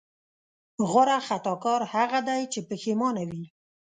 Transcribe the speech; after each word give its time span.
غوره 0.89 1.17
خطاکار 1.27 1.81
هغه 1.93 2.19
دی 2.27 2.41
چې 2.53 2.59
پښېمانه 2.69 3.23
وي. 3.29 3.45